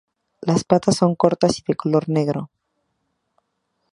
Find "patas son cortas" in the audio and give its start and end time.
0.63-1.59